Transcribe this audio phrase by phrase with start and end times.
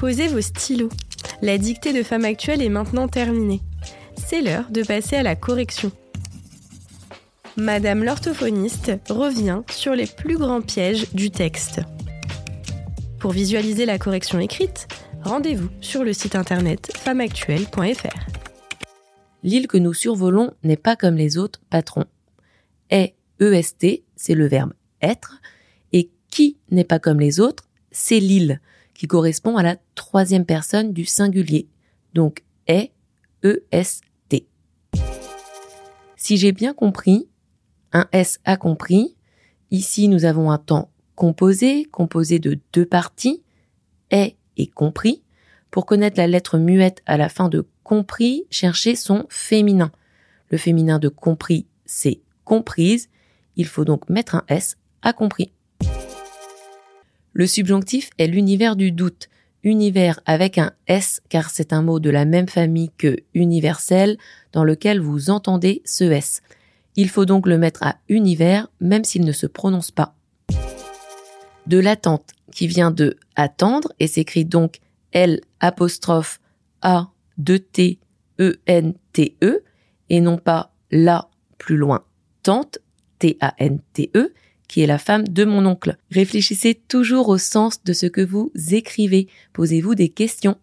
[0.00, 0.88] Posez vos stylos.
[1.42, 3.60] La dictée de Femme Actuelle est maintenant terminée.
[4.16, 5.92] C'est l'heure de passer à la correction.
[7.58, 11.82] Madame l'orthophoniste revient sur les plus grands pièges du texte.
[13.18, 14.88] Pour visualiser la correction écrite,
[15.22, 18.26] rendez-vous sur le site internet femmeactuelle.fr.
[19.42, 22.06] L'île que nous survolons n'est pas comme les autres patrons.
[22.88, 24.72] Est, EST, c'est le verbe
[25.02, 25.42] être,
[25.92, 28.62] et qui n'est pas comme les autres, c'est l'île,
[28.94, 31.68] qui correspond à la troisième personne du singulier.
[32.14, 32.92] Donc est,
[33.42, 34.46] EST.
[36.16, 37.28] Si j'ai bien compris,
[37.92, 39.16] un S a compris,
[39.70, 43.42] ici nous avons un temps composé, composé de deux parties,
[44.10, 45.22] est et compris.
[45.70, 49.92] Pour connaître la lettre muette à la fin de compris, cherchez son féminin.
[50.50, 53.08] Le féminin de compris, c'est comprise.
[53.56, 55.52] Il faut donc mettre un S à compris.
[57.32, 59.28] Le subjonctif est l'univers du doute.
[59.62, 64.16] Univers avec un S car c'est un mot de la même famille que universel
[64.52, 66.40] dans lequel vous entendez ce S.
[66.96, 70.14] Il faut donc le mettre à univers même s'il ne se prononce pas.
[71.66, 74.80] De l'attente qui vient de attendre et s'écrit donc
[75.12, 75.72] L A
[77.36, 77.98] 2 T
[78.40, 79.62] E N T E
[80.08, 82.02] et non pas la plus loin
[82.42, 82.78] tante
[83.18, 84.32] T A N T E
[84.70, 85.96] qui est la femme de mon oncle.
[86.12, 89.26] Réfléchissez toujours au sens de ce que vous écrivez.
[89.52, 90.58] Posez-vous des questions.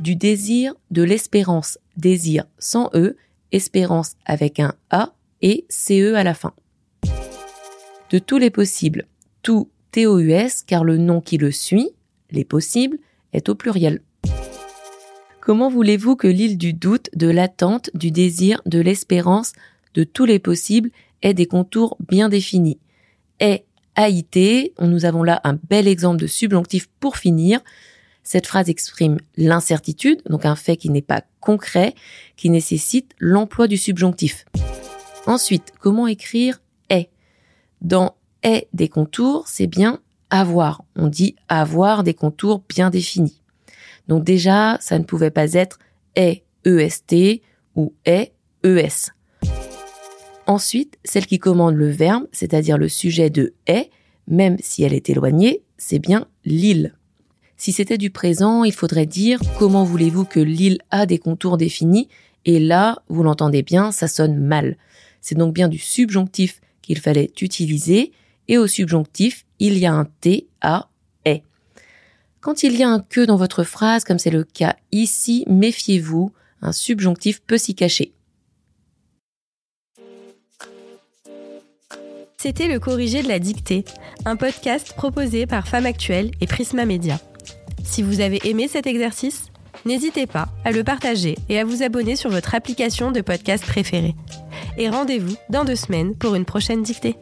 [0.00, 1.78] Du désir, de l'espérance.
[1.96, 3.16] Désir sans E,
[3.52, 6.52] espérance avec un A et CE à la fin.
[8.10, 9.06] De tous les possibles.
[9.42, 11.90] Tout TOUS car le nom qui le suit,
[12.32, 12.98] les possibles,
[13.32, 14.00] est au pluriel.
[15.40, 19.52] Comment voulez-vous que l'île du doute, de l'attente, du désir, de l'espérance,
[19.94, 20.90] de tous les possibles
[21.22, 22.78] ait des contours bien définis.
[23.38, 23.64] Est
[23.96, 27.60] AIT, nous avons là un bel exemple de subjonctif pour finir.
[28.22, 31.94] Cette phrase exprime l'incertitude, donc un fait qui n'est pas concret,
[32.36, 34.44] qui nécessite l'emploi du subjonctif.
[35.26, 37.10] Ensuite, comment écrire est
[37.80, 40.00] Dans est des contours, c'est bien
[40.30, 40.84] avoir.
[40.96, 43.40] On dit avoir des contours bien définis.
[44.08, 45.78] Donc déjà, ça ne pouvait pas être
[46.16, 47.42] est EST
[47.76, 48.32] ou est
[48.64, 49.12] ES.
[50.50, 53.88] Ensuite, celle qui commande le verbe, c'est-à-dire le sujet de est,
[54.26, 56.96] même si elle est éloignée, c'est bien l'île.
[57.56, 62.08] Si c'était du présent, il faudrait dire comment voulez-vous que l'île a des contours définis?
[62.46, 64.76] Et là, vous l'entendez bien, ça sonne mal.
[65.20, 68.10] C'est donc bien du subjonctif qu'il fallait utiliser
[68.48, 70.88] et au subjonctif, il y a un T, A,
[71.24, 71.44] est.
[72.40, 76.32] Quand il y a un que dans votre phrase, comme c'est le cas ici, méfiez-vous,
[76.60, 78.14] un subjonctif peut s'y cacher.
[82.42, 83.84] C'était le corrigé de la dictée,
[84.24, 87.20] un podcast proposé par Femme Actuelle et Prisma Media.
[87.84, 89.48] Si vous avez aimé cet exercice,
[89.84, 94.14] n'hésitez pas à le partager et à vous abonner sur votre application de podcast préférée.
[94.78, 97.16] Et rendez-vous dans deux semaines pour une prochaine dictée.